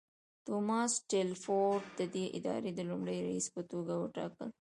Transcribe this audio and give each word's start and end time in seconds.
توماس 0.45 0.93
ټیلفورډ 1.11 1.81
ددې 1.99 2.25
ادارې 2.37 2.71
د 2.75 2.79
لومړني 2.89 3.19
رییس 3.27 3.47
په 3.55 3.61
توګه 3.71 3.93
وټاکل. 3.97 4.49